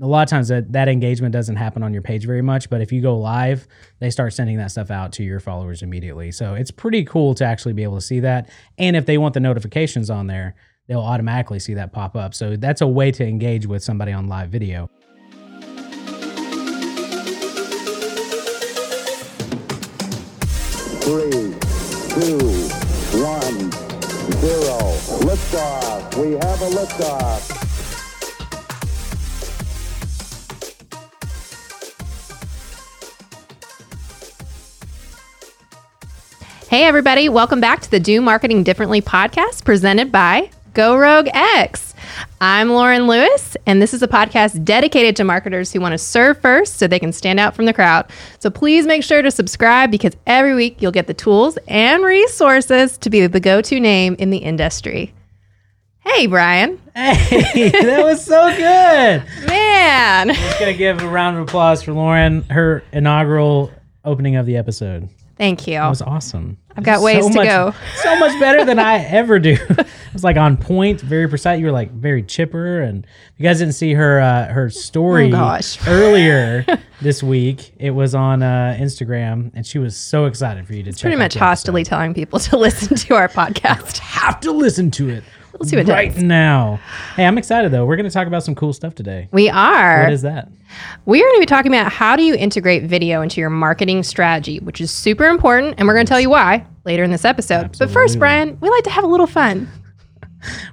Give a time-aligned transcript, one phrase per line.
[0.00, 2.80] a lot of times that, that engagement doesn't happen on your page very much, but
[2.80, 3.68] if you go live,
[3.98, 6.32] they start sending that stuff out to your followers immediately.
[6.32, 8.48] So it's pretty cool to actually be able to see that.
[8.78, 10.54] And if they want the notifications on there,
[10.88, 12.34] they'll automatically see that pop up.
[12.34, 14.88] So that's a way to engage with somebody on live video.
[21.02, 21.30] Three,
[22.08, 22.38] two,
[23.20, 23.70] one,
[24.40, 24.78] zero.
[25.20, 26.16] Liftoff.
[26.16, 27.69] We have a liftoff.
[36.70, 41.96] Hey, everybody, welcome back to the Do Marketing Differently podcast presented by Go Rogue X.
[42.40, 46.40] I'm Lauren Lewis, and this is a podcast dedicated to marketers who want to serve
[46.40, 48.08] first so they can stand out from the crowd.
[48.38, 52.96] So please make sure to subscribe because every week you'll get the tools and resources
[52.98, 55.12] to be the go to name in the industry.
[55.98, 56.80] Hey, Brian.
[56.94, 59.48] Hey, that was so good.
[59.48, 60.30] Man.
[60.30, 63.72] I'm Just gonna give a round of applause for Lauren, her inaugural
[64.04, 65.08] opening of the episode.
[65.40, 65.78] Thank you.
[65.78, 66.58] That was awesome.
[66.76, 67.74] I've got ways to much, go.
[67.96, 69.56] So much better than I ever do.
[69.70, 71.58] it was like on point, very precise.
[71.58, 75.58] You were like very chipper, and you guys didn't see her uh, her story Oh,
[75.86, 76.64] earlier
[77.00, 77.72] this week.
[77.78, 81.16] It was on uh, Instagram, and she was so excited for you to check Pretty
[81.16, 83.98] much hostily telling people to listen to our podcast.
[83.98, 85.24] Have to listen to it.
[85.58, 86.22] We'll see what it right does.
[86.22, 86.80] now.
[87.16, 87.84] Hey, I'm excited though.
[87.86, 89.28] We're going to talk about some cool stuff today.
[89.32, 90.04] We are.
[90.04, 90.48] What is that?
[91.04, 94.02] We are going to be talking about how do you integrate video into your marketing
[94.04, 97.24] strategy, which is super important, and we're going to tell you why later in this
[97.24, 97.76] episode.
[97.78, 99.68] But first, Brian, we like to have a little fun.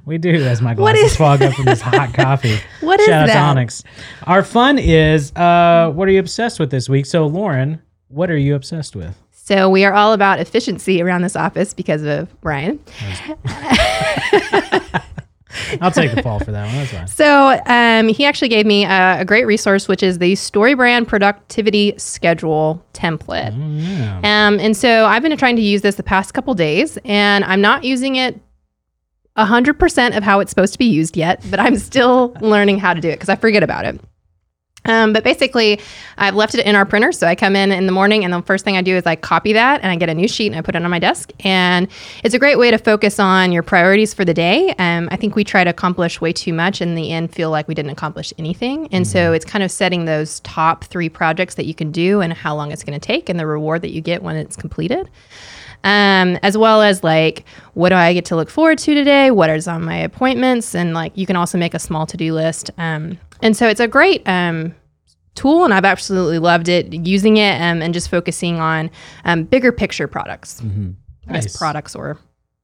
[0.05, 2.57] We do, as my What glasses is- fog up from this hot coffee.
[2.79, 3.49] What is Shout out to that?
[3.49, 3.83] Onyx.
[4.23, 7.05] Our fun is uh, what are you obsessed with this week?
[7.05, 9.13] So, Lauren, what are you obsessed with?
[9.47, 12.81] So we are all about efficiency around this office because of Ryan.
[15.79, 16.75] I'll take the fall for that one.
[16.75, 17.07] That's fine.
[17.07, 21.93] So um, he actually gave me a, a great resource, which is the StoryBrand Productivity
[21.97, 23.55] Schedule template.
[23.57, 24.17] Yeah.
[24.17, 27.61] Um, and so I've been trying to use this the past couple days, and I'm
[27.61, 28.37] not using it
[29.37, 32.99] 100% of how it's supposed to be used yet, but I'm still learning how to
[32.99, 34.01] do it because I forget about it.
[34.87, 35.79] Um, but basically,
[36.17, 37.11] I've left it in our printer.
[37.11, 39.15] So I come in in the morning, and the first thing I do is I
[39.15, 41.31] copy that and I get a new sheet and I put it on my desk.
[41.41, 41.87] And
[42.23, 44.73] it's a great way to focus on your priorities for the day.
[44.79, 47.51] Um, I think we try to accomplish way too much and in the end, feel
[47.51, 48.87] like we didn't accomplish anything.
[48.91, 52.33] And so it's kind of setting those top three projects that you can do and
[52.33, 55.09] how long it's going to take and the reward that you get when it's completed
[55.83, 59.31] um, as well as like what do I get to look forward to today?
[59.31, 60.75] What is on my appointments?
[60.75, 62.71] And like you can also make a small to do list.
[62.77, 64.73] Um, and so it's a great um,
[65.37, 68.89] tool, and I've absolutely loved it using it um, and just focusing on
[69.23, 71.57] um, bigger picture products, I guess Nice.
[71.57, 72.17] products or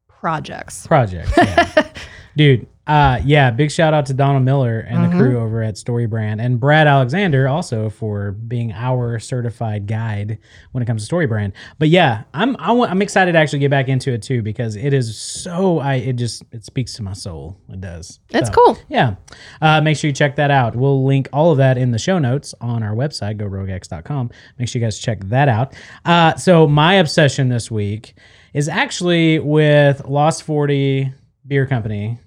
[0.07, 0.85] projects.
[0.87, 1.31] Projects.
[1.37, 1.87] Yeah.
[2.35, 6.41] Dude, uh, yeah, big shout out to Donald Miller and the crew over at StoryBrand
[6.41, 10.37] and Brad Alexander also for being our certified guide
[10.73, 11.53] when it comes to StoryBrand.
[11.79, 14.91] But yeah, I'm I I'm excited to actually get back into it too because it
[14.93, 17.57] is so I it just it speaks to my soul.
[17.69, 18.19] It does.
[18.29, 18.77] That's So, cool.
[18.89, 19.15] Yeah.
[19.61, 20.75] Uh, make sure you check that out.
[20.75, 24.29] We'll link all of that in the show notes on our website, goroguex.com.
[24.59, 25.73] Make sure you guys check that out.
[26.03, 28.15] Uh, so, my obsession this week
[28.53, 31.13] is actually with Lost 40
[31.47, 32.19] Beer Company.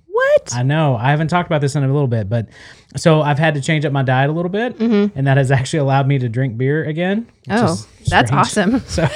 [0.54, 0.96] I know.
[0.96, 2.48] I haven't talked about this in a little bit, but
[2.96, 5.80] so I've had to change up my diet a little bit, and that has actually
[5.80, 7.26] allowed me to drink beer again.
[7.48, 7.66] Mm-hmm.
[7.66, 8.80] Oh, that's awesome.
[8.86, 9.06] So,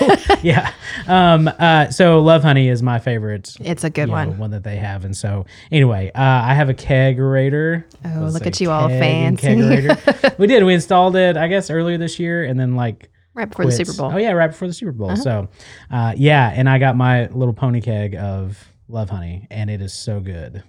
[0.42, 0.72] yeah.
[1.06, 4.38] Um, uh, so, Love Honey is my favorite It's a good you know, one.
[4.38, 5.04] one that they have.
[5.04, 7.84] And so, anyway, uh, I have a kegerator.
[8.04, 9.62] Oh, Let's look at you all keg and fancy.
[9.62, 10.38] kegerator.
[10.38, 10.64] we did.
[10.64, 13.72] We installed it, I guess, earlier this year, and then like Right before the.
[13.72, 14.06] Super Bowl.
[14.06, 14.16] Uh-huh.
[14.16, 15.16] Oh yeah, right before the Super Bowl.
[15.16, 15.48] So,
[15.90, 19.92] uh, yeah, and I got my little pony keg of Love Honey, and it is
[19.92, 20.62] so good.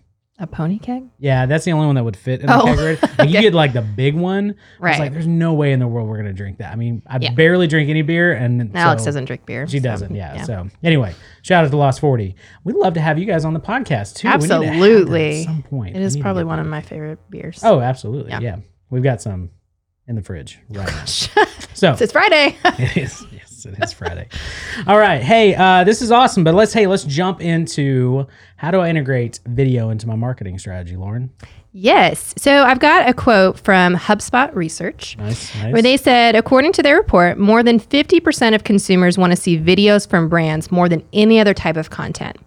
[0.43, 1.03] A pony keg?
[1.19, 3.17] Yeah, that's the only one that would fit in the Oh, kegerator.
[3.19, 4.55] Like, You get like the big one.
[4.79, 4.91] Right.
[4.93, 6.73] was like, there's no way in the world we're gonna drink that.
[6.73, 7.33] I mean, I Yeah.
[7.33, 9.67] barely drink any beer, and Alex so- doesn't drink beer.
[9.67, 11.13] she so, doesn't, yeah, So anyway,
[11.43, 12.35] shout out to Lost Forty.
[12.63, 14.27] We'd love to have you guys on the podcast too.
[14.29, 15.41] Absolutely.
[15.41, 15.95] at some point.
[15.95, 17.61] It is probably one of my favorite beers.
[17.63, 18.31] Oh, absolutely.
[18.31, 18.39] Yeah.
[18.39, 18.55] Yeah.
[18.89, 19.51] we've got some
[20.07, 21.05] in the fridge right now.
[21.05, 22.57] So it's Friday.
[22.65, 23.23] it is.
[23.31, 24.27] Yes, it is Friday.
[24.87, 25.21] All right.
[25.21, 26.43] Hey, uh, this is awesome.
[26.43, 28.27] But let's hey, let's jump into
[28.57, 31.31] how do I integrate video into my marketing strategy, Lauren?
[31.73, 32.33] Yes.
[32.37, 35.17] So I've got a quote from HubSpot Research.
[35.17, 35.71] Nice, nice.
[35.71, 39.57] Where they said, according to their report, more than 50% of consumers want to see
[39.57, 42.37] videos from brands more than any other type of content.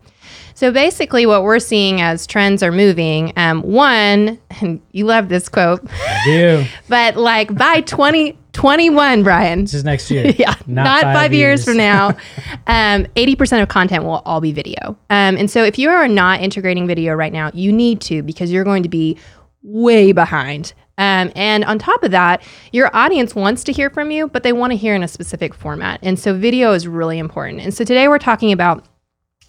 [0.55, 5.49] So basically, what we're seeing as trends are moving, um, one, and you love this
[5.49, 6.65] quote, I do.
[6.89, 10.27] but like by 2021, Brian, This is next year.
[10.39, 11.65] yeah, not, five, years.
[11.65, 12.17] from now.
[12.67, 14.97] Um, 80% of content will all be video.
[15.11, 18.51] Um, and so if you are not integrating video right now, you need to because
[18.51, 19.19] you're going to be
[19.63, 22.43] way behind Um, and on top of that,
[22.73, 25.53] your audience wants to hear from you, but they want to hear in a specific
[25.53, 25.99] format.
[26.03, 27.61] And so video is really important.
[27.61, 28.85] And so today we're talking about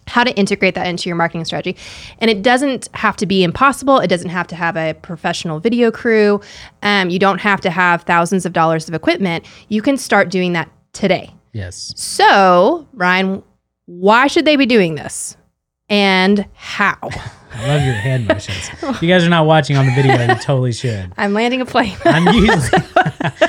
[0.07, 1.75] how to integrate that into your marketing strategy.
[2.19, 3.99] And it doesn't have to be impossible.
[3.99, 6.41] It doesn't have to have a professional video crew.
[6.83, 9.45] Um, you don't have to have thousands of dollars of equipment.
[9.69, 11.33] You can start doing that today.
[11.53, 11.93] Yes.
[11.95, 13.43] So, Ryan,
[13.85, 15.37] why should they be doing this?
[15.89, 16.97] And how?
[17.55, 18.69] I love your hand motions.
[19.01, 21.13] You guys are not watching on the video, you totally should.
[21.17, 21.97] I'm landing a plane.
[22.03, 22.83] I'm usually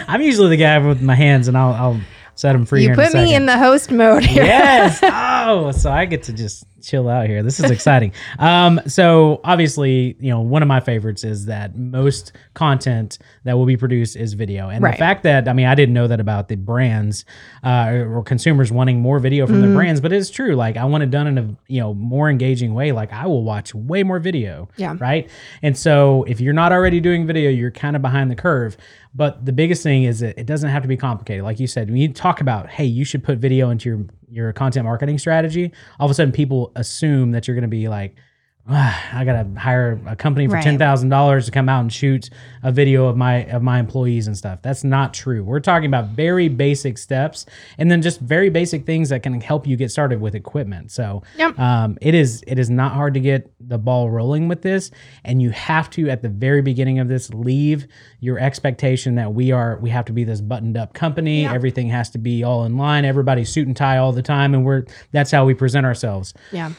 [0.06, 2.00] I'm usually the guy with my hands, and I'll I'll
[2.36, 2.84] set them free.
[2.84, 4.44] you put me in the host mode here.
[4.44, 5.00] yes.
[5.48, 7.42] Oh, so I get to just chill out here.
[7.42, 8.12] This is exciting.
[8.38, 13.64] Um, so obviously, you know, one of my favorites is that most content that will
[13.66, 14.92] be produced is video, and Right.
[14.92, 17.24] the fact that I mean, I didn't know that about the brands
[17.64, 19.76] uh, or consumers wanting more video from their Mm-hmm.
[19.76, 20.54] brands, but it's true.
[20.54, 22.92] Like I want it done in a you know more engaging way.
[22.92, 24.68] Like I will watch way more video.
[24.76, 24.96] Yeah.
[24.98, 25.28] Right.
[25.62, 28.76] And so if you're not already doing video, you're kind of behind the curve.
[29.14, 31.42] But the biggest thing is that it doesn't have to be complicated.
[31.42, 34.52] Like you said, when you talk about, hey, you should put video into your your
[34.52, 38.16] content marketing strategy, all of a sudden people assume that you're going to be like,
[38.68, 40.62] I gotta hire a company for Right.
[40.64, 42.30] ten thousand dollars to come out and shoot
[42.64, 44.58] a video of my of my employees and stuff.
[44.62, 45.44] That's not true.
[45.44, 47.46] We're talking about very basic steps,
[47.78, 50.90] and then just very basic things that can help you get started with equipment.
[50.90, 51.58] So, Yep.
[51.60, 54.90] um, it is it is not hard to get the ball rolling with this,
[55.24, 57.86] and you have to at the very beginning of this leave
[58.18, 61.42] your expectation that we are we have to be this buttoned up company.
[61.42, 61.52] Yeah.
[61.54, 63.04] Everything has to be all in line.
[63.04, 64.82] Everybody's suit and tie all the time, and we're
[65.12, 66.72] that's how we present ourselves Yeah.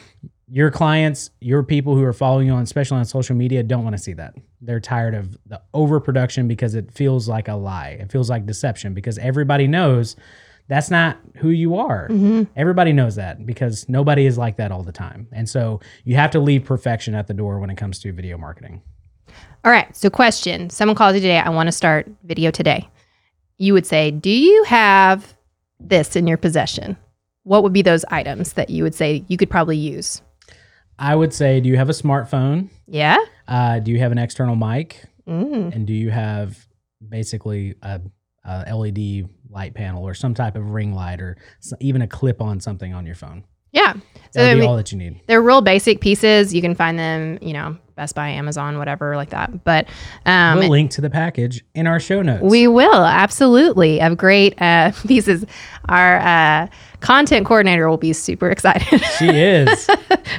[0.50, 3.96] Your clients, your people who are following you on, especially on social media, don't want
[3.96, 4.34] to see that.
[4.60, 7.98] They're tired of the overproduction because it feels like a lie.
[8.00, 10.16] It feels like deception because everybody knows
[10.68, 12.08] that's not who you are.
[12.08, 12.44] Mm-hmm.
[12.56, 15.26] Everybody knows that because nobody is like that all the time.
[15.32, 18.36] And so you have to leave perfection at the door when it comes to video
[18.36, 18.82] marketing.
[19.64, 19.94] All right.
[19.96, 21.38] So, question someone calls you today.
[21.38, 22.88] I want to start video today.
[23.56, 25.36] You would say, Do you have
[25.80, 26.96] this in your possession?
[27.42, 30.22] What would be those items that you would say you could probably use?
[30.98, 32.68] I would say, do you have a smartphone?
[32.86, 33.18] Yeah.
[33.46, 35.04] Uh, do you have an external mic?
[35.28, 35.74] Mm.
[35.74, 36.66] And do you have
[37.06, 38.00] basically a,
[38.44, 41.36] a LED light panel or some type of ring light or
[41.80, 43.44] even a clip on something on your phone?
[43.72, 43.92] Yeah.
[43.92, 44.00] So,
[44.34, 45.20] That would I be mean, all that you need.
[45.26, 46.52] they're real basic pieces.
[46.54, 49.64] You can find them, you know, Best Buy, Amazon, whatever, like that.
[49.64, 49.88] But
[50.24, 52.42] um, we'll link to the package in our show notes.
[52.42, 55.44] We will absolutely have great uh, pieces.
[55.88, 56.68] Our uh,
[57.00, 59.00] content coordinator will be super excited.
[59.18, 59.86] she is.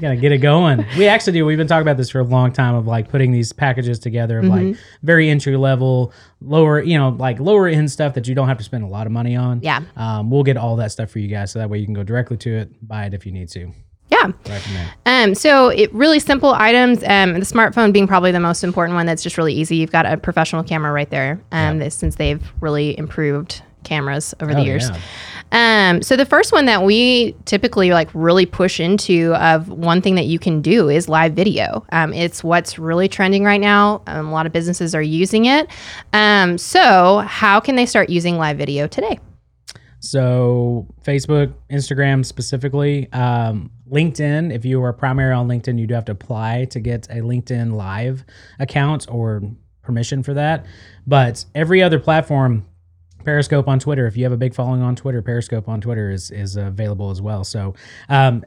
[0.02, 0.86] gonna get it going.
[0.98, 1.46] We actually do.
[1.46, 4.40] We've been talking about this for a long time of like putting these packages together
[4.40, 4.80] of like Mm-hmm.
[5.04, 8.64] very entry level, lower, you know, like lower end stuff that you don't have to
[8.64, 9.60] spend a lot of money on.
[9.62, 11.94] yeah, Um, we'll get all that stuff for you guys so that way you can
[11.94, 13.72] go directly to it, buy it if you need to.
[14.46, 14.88] Yeah.
[15.06, 17.04] Um, so it really simple items.
[17.04, 19.06] Um, the smartphone being probably the most important one.
[19.06, 19.78] That's just really easy.
[19.78, 21.40] You've got a professional camera right there.
[21.52, 24.90] Um, this- since they've really improved cameras over the Oh, years.
[24.90, 24.98] yeah.
[25.52, 30.16] Um, so the first one that we typically like really push into of one thing
[30.16, 31.84] that you can do is live video.
[31.92, 34.02] Um, it's what's really trending right now.
[34.06, 35.68] Um, a lot of businesses are using it.
[36.14, 39.18] Um, so how can they start using live video today?
[40.00, 44.54] So Facebook, Instagram specifically, um, LinkedIn.
[44.54, 47.74] If you are primary on LinkedIn, you do have to apply to get a LinkedIn
[47.74, 48.24] Live
[48.60, 49.42] account or
[49.82, 50.66] permission for that.
[51.06, 52.66] But every other platform,
[53.26, 54.08] Periscope on Twitter.
[54.08, 57.22] If you have a big following on Twitter, Periscope on Twitter is is available as
[57.22, 57.44] well.
[57.44, 57.76] So,
[58.08, 58.46] um,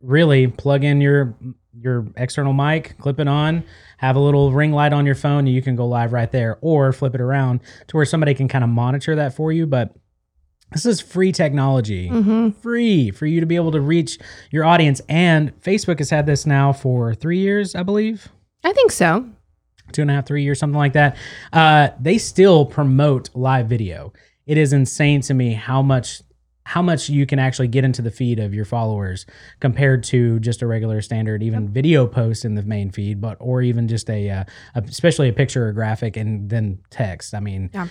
[0.00, 1.34] really plug in your
[1.80, 3.64] your external mic, clip it on,
[3.96, 6.58] have a little ring light on your phone, and you can go live right there,
[6.60, 9.66] or flip it around to where somebody can kind of monitor that for you.
[9.66, 9.96] But
[10.72, 12.50] this is free technology, Mm-hmm.
[12.60, 14.18] free for you to be able to reach
[14.50, 15.00] your audience.
[15.08, 18.28] And Facebook has had this now for three years, I believe
[18.64, 19.26] I think so.
[19.92, 21.16] two and a half, three years, something like that.
[21.52, 24.12] Uh, they still promote live video.
[24.46, 26.22] It is insane to me how much
[26.64, 29.26] how much you can actually get into the feed of your followers
[29.58, 33.62] compared to just a regular standard even video post in the main feed, but or
[33.62, 34.44] even just a, uh,
[34.76, 37.34] a especially a picture or graphic and then text.
[37.34, 37.68] I mean.
[37.74, 37.88] Yeah.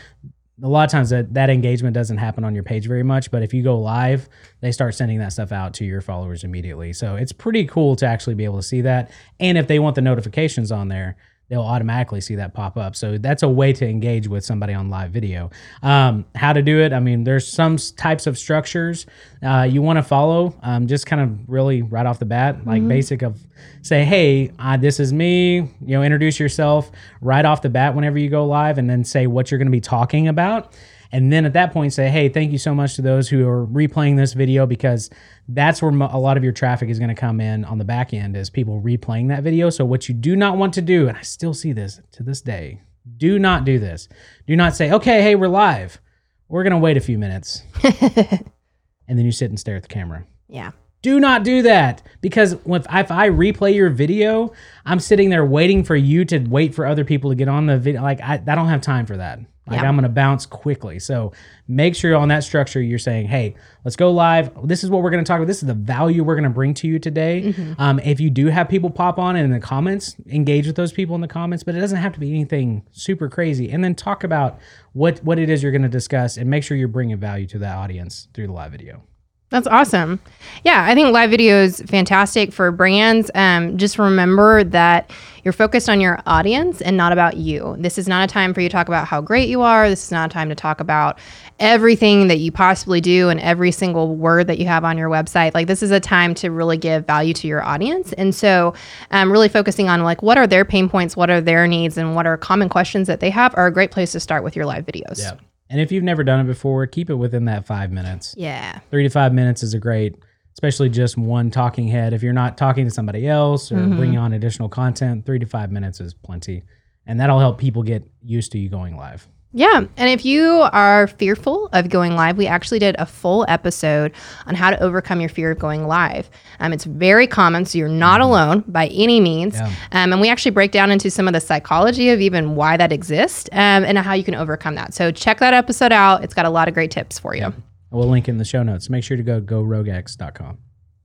[0.63, 3.41] A lot of times that, that engagement doesn't happen on your page very much, but
[3.41, 6.93] if you go live, they start sending that stuff out to your followers immediately.
[6.93, 9.11] So it's pretty cool to actually be able to see that.
[9.39, 11.15] And if they want the notifications on there,
[11.51, 12.95] they'll automatically see that pop up.
[12.95, 15.49] So that's a way to engage with somebody on live video.
[15.83, 16.93] Um, how to do it?
[16.93, 19.05] I mean, there's some types of structures
[19.43, 20.55] uh, you want to follow.
[20.63, 23.37] Um, just kind of really right off the bat, like basic of
[23.81, 25.55] say, hey, uh, this is me.
[25.55, 26.89] You know, introduce yourself
[27.19, 29.71] right off the bat whenever you go live, and then say what you're going to
[29.71, 30.73] be talking about.
[31.11, 33.65] And then at that point, say, hey, thank you so much to those who are
[33.67, 35.09] replaying this video because
[35.47, 38.13] that's where a lot of your traffic is going to come in on the back
[38.13, 39.69] end is people replaying that video.
[39.69, 42.41] So, what you do not want to do, and I still see this to this
[42.41, 42.81] day,
[43.17, 44.07] Do not do this.
[44.47, 45.99] Do not say, okay, hey, we're live.
[46.47, 47.63] We're going to wait a few minutes.
[47.83, 50.25] and then you sit and stare at the camera.
[50.47, 50.71] Yeah.
[51.01, 54.53] Do not do that because if, if I replay your video,
[54.85, 57.77] I'm sitting there waiting for you to wait for other people to get on the
[57.77, 58.01] video.
[58.01, 59.39] Like, I, I don't have time for that.
[59.67, 59.87] Like, Yeah.
[59.87, 60.97] I'm going to bounce quickly.
[60.97, 61.33] So
[61.67, 64.49] make sure on that structure, you're saying, hey, let's go live.
[64.67, 65.47] This is what we're going to talk about.
[65.47, 67.53] This is the value we're going to bring to you today.
[67.77, 71.13] Um, if you do have people pop on in the comments, engage with those people
[71.15, 73.69] in the comments, but it doesn't have to be anything super crazy.
[73.71, 74.59] And then talk about
[74.93, 77.59] what, what it is you're going to discuss and make sure you're bringing value to
[77.59, 79.03] that audience through the live video.
[79.51, 80.21] That's awesome.
[80.63, 83.29] Yeah, I think live video is fantastic for brands.
[83.35, 85.11] Um, just remember that
[85.43, 87.75] you're focused on your audience and not about you.
[87.77, 89.89] This is not a time for you to talk about how great you are.
[89.89, 91.19] This is not a time to talk about
[91.59, 95.53] everything that you possibly do and every single word that you have on your website.
[95.53, 98.13] Like this is a time to really give value to your audience.
[98.13, 98.73] And so,
[99.11, 102.15] um, really focusing on like what are their pain points, what are their needs, and
[102.15, 104.65] what are common questions that they have are a great place to start with your
[104.65, 105.19] live videos.
[105.19, 105.33] Yeah.
[105.71, 108.35] And if you've never done it before, keep it within that five minutes.
[108.37, 108.79] Yeah.
[108.91, 110.17] Three to five minutes is a great,
[110.53, 112.11] especially just one talking head.
[112.11, 113.95] If you're not talking to somebody else or mm-hmm.
[113.95, 116.63] bringing on additional content, three to five minutes is plenty.
[117.07, 119.29] And that'll help people get used to you going live.
[119.53, 119.85] Yeah.
[119.97, 124.13] And if you are fearful of going live, we actually did a full episode
[124.45, 126.29] on how to overcome your fear of going live.
[126.59, 129.55] Um, it's very common, so you're not alone by any means.
[129.55, 129.67] Yeah.
[129.91, 132.93] Um, and we actually break down into some of the psychology of even why that
[132.93, 134.93] exists um, and how you can overcome that.
[134.93, 136.23] So check that episode out.
[136.23, 137.53] It's got a lot of great tips for you.
[137.89, 138.89] We'll link in the show notes.
[138.89, 140.57] Make sure to go goroguex.com.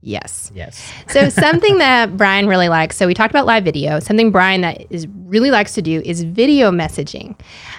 [0.07, 0.53] Yes.
[0.55, 0.93] Yes.
[1.09, 2.97] So something that Brian really likes.
[2.97, 3.99] So we talked about live video.
[3.99, 7.31] Something Brian that is really likes to do is video messaging,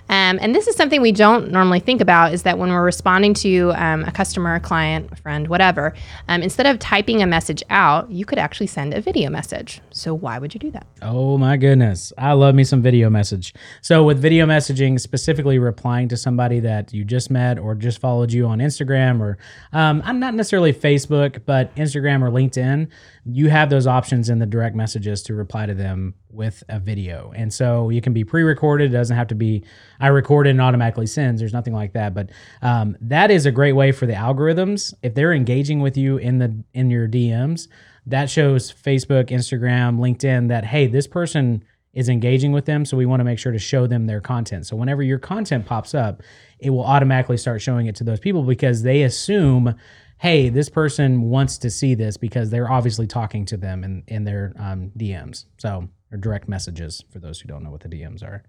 [0.09, 2.33] um, and this is something we don't normally think about.
[2.33, 5.93] Is that when we're responding to um, a customer, a client, a friend, whatever,
[6.27, 9.79] um, instead of typing a message out, you could actually send a video message.
[9.91, 10.85] So why would you do that?
[11.01, 12.11] Oh my goodness.
[12.17, 13.53] I love me some video message.
[13.81, 18.33] So with video messaging, specifically replying to somebody that you just met or just followed
[18.33, 19.37] you on Instagram or
[19.71, 22.87] um, I'm not necessarily Facebook, but Instagram or LinkedIn,
[23.25, 27.31] you have those options in the direct messages to reply to them with a video.
[27.35, 28.91] And so you can be pre-recorded.
[28.91, 29.63] It doesn't have to be
[29.99, 31.41] I record and automatically sends.
[31.41, 32.13] There's nothing like that.
[32.13, 32.29] But
[32.61, 34.93] um, that is a great way for the algorithms.
[35.01, 37.67] If they're engaging with you in the in your DMs,
[38.05, 41.63] that shows Facebook, Instagram, LinkedIn that hey, this person
[41.97, 44.67] is engaging with them, so we want to make sure to show them their content.
[44.67, 46.21] So whenever your content pops up,
[46.59, 49.73] it will automatically start showing it to those people because they assume,
[50.19, 54.23] hey, this person wants to see this because they're obviously talking to them in in
[54.23, 55.45] their um, DMs.
[55.57, 58.43] So or direct messages for those who don't know what the DMs are.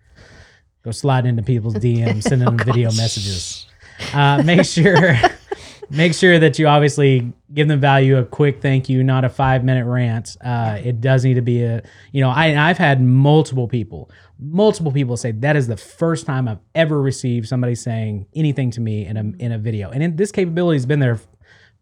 [0.85, 3.67] Go slide into people's DMs, sending them video messages.
[4.13, 5.15] Uh, make sure
[5.91, 9.65] make sure that you obviously give them value a quick thank you not a five
[9.65, 11.83] minute rant uh, it does need to be a
[12.13, 16.47] you know I, i've had multiple people multiple people say that is the first time
[16.47, 20.17] i've ever received somebody saying anything to me in a, in a video and it,
[20.17, 21.19] this capability has been there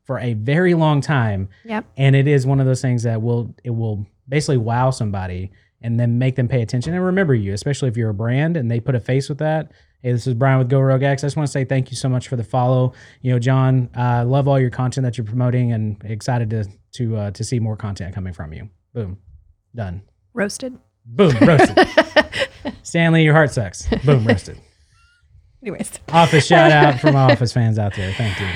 [0.07, 1.49] for a very long time.
[1.65, 1.85] Yep.
[1.97, 5.51] and it is one of those things that will it will basically wow somebody
[5.83, 6.95] and then make them pay attention.
[6.95, 9.73] And remember you especially if you're a brand and they put a face with that.
[10.03, 11.25] Hey this is brian with go rogue x.
[11.25, 12.93] I just want to say thank you so much for the follow.
[13.21, 17.17] You know john uh, love all your content that you're promoting and excited to to
[17.17, 18.71] uh, to see more content coming from you.
[18.95, 19.19] Boom.
[19.75, 20.03] Done.
[20.33, 20.79] Roasted.
[21.05, 21.37] boom.
[21.41, 21.89] Roasted.
[22.83, 23.87] Stanley your heart sucks.
[24.05, 24.25] Boom.
[24.27, 24.61] Roasted.
[25.63, 25.91] Anyways.
[26.13, 28.13] office shout out from office fans out there.
[28.13, 28.47] Thank you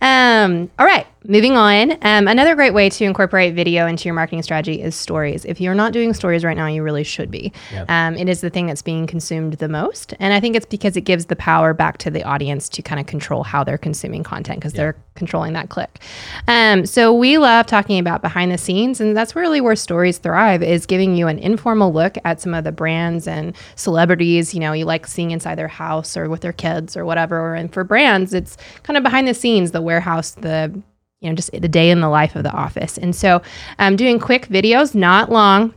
[0.00, 1.92] Um, all right, moving on.
[2.02, 5.44] Um, another great way to incorporate video into your marketing strategy is stories.
[5.44, 7.52] If you're not doing stories right now, you really should be.
[7.72, 7.90] Yep.
[7.90, 10.14] Um, it is the thing that's being consumed the most.
[10.18, 13.00] And I think it's because it gives the power back to the audience to kind
[13.00, 16.00] of control how they're consuming content because they're controlling that click.
[16.48, 20.62] Um, so we love talking about behind the scenes, and that's really where stories thrive
[20.62, 24.72] is giving you an informal look at some of the brands and celebrities, you know,
[24.72, 27.54] you like seeing inside their house or with their kids or whatever.
[27.54, 30.80] And for brands, it's kind of behind the scenes, the warehouse, the
[31.20, 32.98] you know, just the day in the life of the office.
[32.98, 33.42] And so
[33.78, 35.74] I'm um, doing quick videos, not long.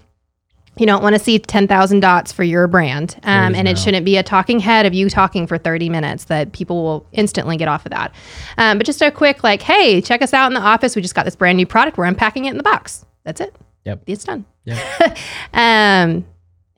[0.78, 3.20] You don't want to see 10,000 dots for your brand.
[3.24, 6.52] Um, and it shouldn't be a talking head of you talking for 30 minutes that
[6.52, 8.12] people will instantly get off of that.
[8.58, 10.96] Um, but just a quick, like, hey, check us out in the office.
[10.96, 11.98] We just got this brand new product.
[11.98, 13.06] We're unpacking it in the box.
[13.24, 13.56] That's it.
[13.86, 14.04] Yep.
[14.08, 14.46] It's done.
[14.66, 15.18] Yep.
[15.54, 16.26] um,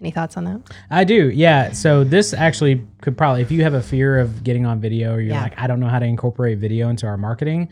[0.02, 0.62] any thoughts on that?
[0.90, 1.72] I do, yeah.
[1.72, 5.22] So this actually could probably, if you have a fear of getting on video, or
[5.22, 5.42] you're Yeah.
[5.44, 7.70] like, I don't know how to incorporate video into our marketing,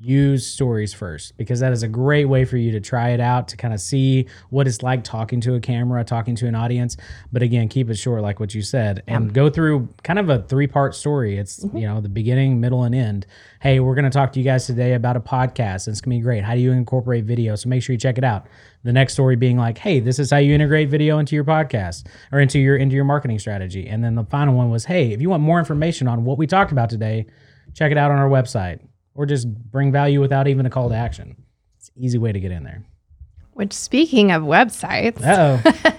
[0.00, 3.48] use stories first because that is a great way for you to try it out
[3.48, 6.96] to kind of see what it's like talking to a camera, talking to an audience.
[7.32, 10.42] But again, keep it short, like what you said, and go through kind of a
[10.42, 11.38] three part story.
[11.38, 11.76] It's, Mm-hmm.
[11.78, 13.26] you know, the beginning, middle, and end.
[13.60, 15.88] Hey, we're going to talk to you guys today about a podcast.
[15.88, 16.44] It's going to be great.
[16.44, 17.56] How do you incorporate video?
[17.56, 18.46] So make sure you check it out.
[18.84, 22.06] The next story being like, hey, this is how you integrate video into your podcast
[22.30, 23.88] or into your into your marketing strategy.
[23.88, 26.46] And then the final one was, hey, if you want more information on what we
[26.46, 27.26] talked about today,
[27.74, 28.80] check it out on our website
[29.16, 31.36] or just bring value without even a call to action.
[31.78, 32.84] It's an easy way to get in there.
[33.54, 35.20] Which, speaking of websites.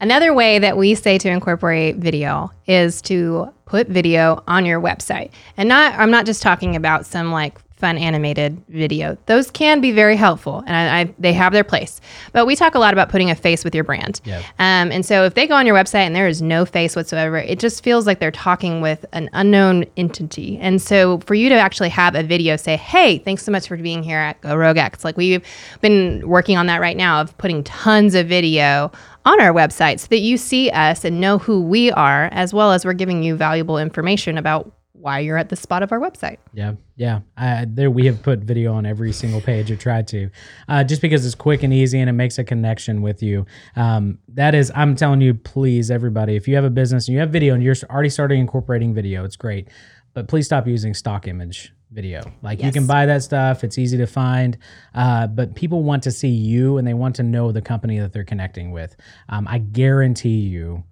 [0.00, 5.30] Another way that we say to incorporate video is to put video on your website.
[5.56, 9.18] And not I'm not just talking about some like fun animated video.
[9.26, 12.00] Those can be very helpful and I, I, they have their place.
[12.32, 14.20] But we talk a lot about putting a face with your brand.
[14.24, 14.38] Yeah.
[14.60, 17.38] Um, and so if they go on your website and there is no face whatsoever,
[17.38, 20.58] it just feels like they're talking with an unknown entity.
[20.58, 23.76] And so for you to actually have a video say, hey, thanks so much for
[23.76, 25.04] being here at Go Rogue X.
[25.04, 25.44] Like we've
[25.80, 28.92] been working on that right now of putting tons of video
[29.24, 32.70] on our website so that you see us and know who we are, as well
[32.70, 34.70] as we're giving you valuable information about
[35.02, 36.38] why you're at the spot of our website.
[36.54, 37.20] Yeah, yeah.
[37.36, 40.30] I, there we have put video on every single page or tried to,
[40.68, 43.44] uh, just because it's quick and easy and it makes a connection with you.
[43.74, 47.20] Um, that is, I'm telling you, please, everybody, if you have a business and you
[47.20, 49.68] have video and you're already starting incorporating video, it's great,
[50.14, 52.22] but please stop using stock image video.
[52.40, 54.56] Like you can buy that stuff; it's easy to find,
[54.94, 58.12] uh, but people want to see you and they want to know the company that
[58.12, 58.96] they're connecting with.
[59.28, 60.84] Um, I guarantee you.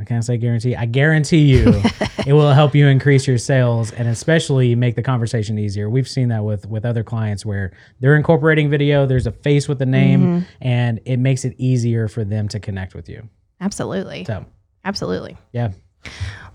[0.00, 0.74] I can't say guarantee.
[0.74, 1.66] I guarantee you
[2.26, 5.90] it will help you increase your sales and especially make the conversation easier.
[5.90, 9.78] We've seen that with with other clients where they're incorporating video, there's a face with
[9.78, 10.44] the name mm-hmm.
[10.60, 13.28] and it makes it easier for them to connect with you.
[13.60, 14.24] Absolutely.
[14.24, 14.46] So,
[14.84, 15.36] Absolutely.
[15.52, 15.72] yeah.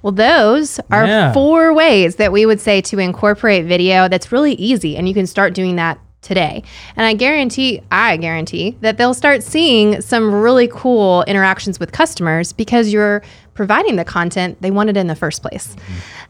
[0.02, 1.34] Well, those are Yeah.
[1.34, 5.28] four ways that we would say to incorporate video that's really easy and you can
[5.28, 6.64] start doing that today.
[6.98, 12.52] And I guarantee, I guarantee that they'll start seeing some really cool interactions with customers
[12.52, 13.22] because you're
[13.54, 15.76] providing the content they wanted in the first place.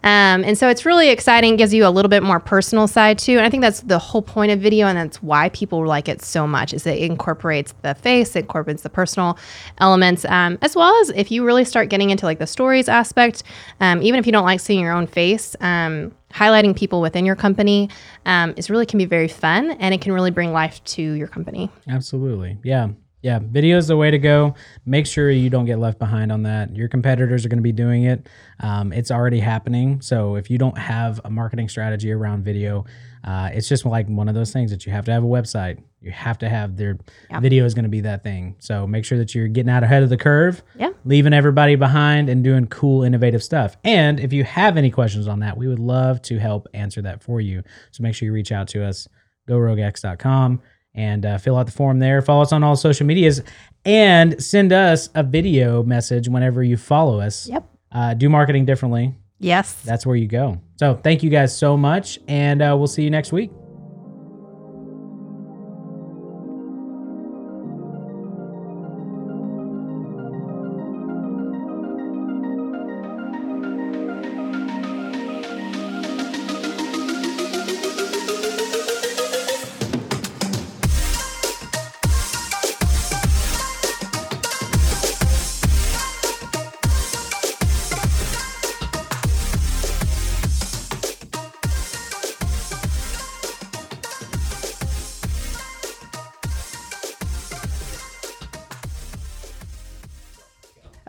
[0.04, 3.38] Um, and so it's really exciting, gives you a little bit more personal side too.
[3.38, 6.22] And I think that's the whole point of video, and that's why people like it
[6.22, 6.74] so much.
[6.74, 9.40] Is it incorporates the face, it incorporates the personal
[9.80, 13.42] elements, um, as well as if you really start getting into like the stories aspect.
[13.80, 17.36] Um, even if you don't like seeing your own face, um, highlighting people within your
[17.36, 17.90] company
[18.26, 21.28] um, is really can be very fun, and it can really bring life to your
[21.28, 21.70] company.
[21.88, 22.58] Absolutely.
[22.64, 22.90] Yeah.
[23.22, 23.40] Yeah.
[23.42, 24.54] Video is the way to go.
[24.86, 26.76] Make sure you don't get left behind on that.
[26.76, 28.28] Your competitors are going to be doing it.
[28.60, 30.00] Um, it's already happening.
[30.02, 32.86] So if you don't have a marketing strategy around video,
[33.26, 35.80] uh, it's just like one of those things that you have to have a website.
[36.00, 36.98] You have to have their
[37.42, 38.56] video is going to be that thing.
[38.60, 40.90] So make sure that you're getting out ahead of the curve, Yeah.
[41.06, 43.78] leaving everybody behind and doing cool, innovative stuff.
[43.84, 47.24] And if you have any questions on that, we would love to help answer that
[47.24, 47.64] for you.
[47.92, 49.08] So make sure you reach out to us,
[49.50, 50.62] goroguex.com
[50.94, 52.22] and uh, fill out the form there.
[52.22, 53.42] Follow us on all social medias
[53.84, 57.48] and send us a video message whenever you follow us.
[57.48, 57.64] Yep.
[57.92, 59.16] Uh, do marketing differently.
[59.40, 59.74] Yes.
[59.84, 60.62] That's where you go.
[60.78, 63.52] So thank you guys so much, and uh, we'll see you next week.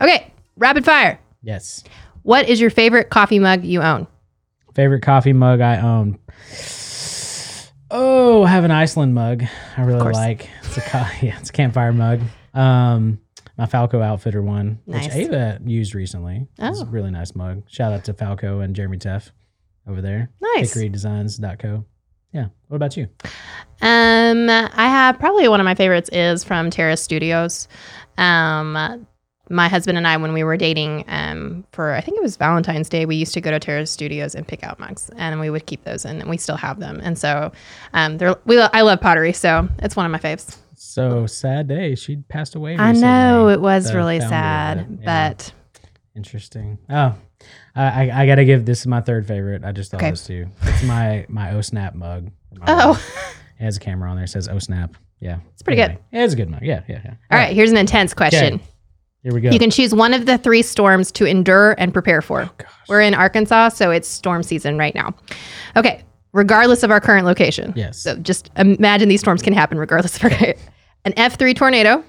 [0.07, 0.31] Okay.
[0.55, 1.19] Rapid fire.
[1.41, 1.83] Yes.
[2.23, 4.07] What is your favorite coffee mug you own?
[4.73, 6.19] Favorite coffee mug I own.
[7.89, 9.43] Oh, I have an Iceland mug.
[9.77, 10.49] I really like.
[10.63, 12.21] It's a co- yeah, it's a campfire mug.
[12.53, 13.19] Um,
[13.57, 15.05] my Falco Outfitter one, Nice.
[15.05, 16.47] which Ava used recently.
[16.59, 16.87] It's a Oh.
[16.87, 17.63] really nice mug.
[17.67, 19.31] Shout out to Falco and Jeremy Teff
[19.87, 20.29] over there.
[20.55, 20.75] Nice.
[20.75, 21.85] HickoryDesigns.co.
[22.33, 22.47] Yeah.
[22.67, 23.07] What about you?
[23.81, 27.67] Um, I have probably one of my favorites is from Terrace Studios.
[28.17, 29.07] Um,
[29.49, 32.89] my husband and I, when we were dating, um, for I think it was Valentine's
[32.89, 35.65] Day, we used to go to Terrace Studios and pick out mugs, and we would
[35.65, 36.99] keep those, and we still have them.
[37.03, 37.51] And so,
[37.93, 40.57] um, they're we I love pottery, so it's one of my faves.
[40.75, 41.95] So sad day.
[41.95, 42.77] She passed away.
[42.77, 44.87] I know it was really sad, it.
[45.01, 45.29] Yeah.
[45.29, 45.53] but
[46.15, 46.79] Interesting.
[46.89, 47.13] Oh,
[47.75, 49.63] I, I, I gotta give this is my third favorite.
[49.63, 50.09] I just thought Okay.
[50.11, 50.47] this too.
[50.63, 52.31] It's my my O Snap mug.
[52.65, 52.97] Oh, mug.
[53.59, 54.25] it has a camera on there.
[54.25, 54.95] It says O Snap.
[55.19, 55.97] Yeah, It's pretty good.
[56.11, 56.61] Yeah, it's a good mug.
[56.61, 57.13] Yeah, yeah, yeah.
[57.31, 57.55] all right.
[57.55, 58.55] Here's an intense question.
[58.55, 58.63] Okay.
[59.27, 59.49] Here we go.
[59.49, 62.43] You can choose one of the three storms to endure and prepare for.
[62.43, 62.69] Oh, gosh.
[62.87, 65.13] We're in Arkansas, so it's storm season right now.
[65.75, 67.73] Okay, regardless of our current location.
[67.75, 67.99] Yes.
[67.99, 70.31] So just imagine these storms can happen regardless of our
[71.03, 72.05] an F3 tornado,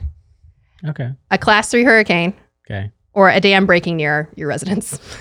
[0.87, 1.11] Okay.
[1.33, 2.35] a class 3 hurricane,
[2.71, 2.93] Okay.
[3.15, 5.01] or a dam breaking near your residence.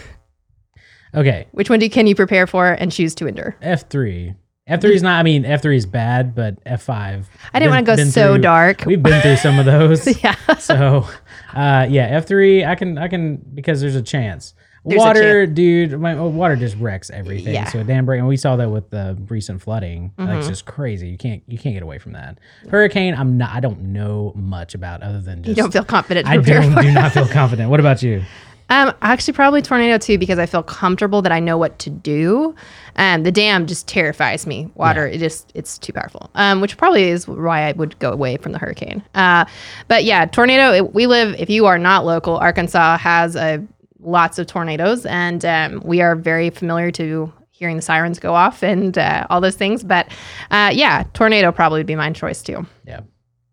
[1.16, 1.48] Okay.
[1.52, 3.56] Which one do, can you prepare for and choose to endure?
[3.62, 4.36] F three.
[4.68, 5.18] F three is not.
[5.20, 7.30] I mean, F three is bad, but F five.
[7.54, 8.84] I didn't want to go so dark.
[8.86, 10.22] We've been through some of those.
[10.24, 10.36] yeah.
[10.58, 11.08] so,
[11.54, 12.66] uh, yeah, F three.
[12.66, 12.98] I can.
[12.98, 14.54] I can because there's a chance.
[14.86, 16.00] There's a water, dude.
[16.00, 17.54] My, oh, water just wrecks everything.
[17.54, 17.70] Yeah.
[17.70, 20.14] So dam break, and we saw that with the recent flooding.
[20.18, 20.32] Mm-hmm.
[20.38, 21.10] it's just crazy.
[21.10, 21.44] You can't.
[21.48, 22.40] You can't get away from that.
[22.70, 23.14] Hurricane.
[23.14, 23.52] I'm not.
[23.52, 25.50] I don't know much about other than just.
[25.50, 27.70] You don't feel confident I don't, do not feel confident.
[27.70, 28.24] What about you?
[28.70, 32.54] Um, actually, probably tornado too because I feel comfortable that I know what to do.
[32.98, 34.70] Um, the dam just terrifies me.
[34.76, 36.30] Water, it just it's too powerful.
[36.36, 39.04] Um, which probably is why I would go away from the hurricane.
[39.16, 39.46] Uh,
[39.88, 40.74] but yeah, tornado.
[40.74, 41.36] It, we live.
[41.40, 43.66] If you are not local, Arkansas has a
[44.00, 48.64] lots of tornadoes, and um, we are very familiar to hearing the sirens go off
[48.64, 49.84] and uh, all those things.
[49.84, 50.08] But
[50.52, 52.66] uh, yeah, tornado probably would be my choice too.
[52.86, 53.02] Yeah.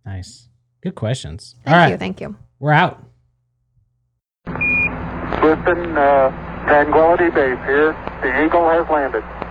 [0.04, 0.48] Nice.
[0.82, 1.56] Good questions.
[1.64, 1.90] Thank All right.
[1.92, 1.96] you.
[1.96, 2.36] Thank you.
[2.58, 3.02] We're out.
[5.44, 6.32] Listen, uh,
[6.64, 7.92] Tranquility Base here.
[8.22, 9.43] The Eagle has landed.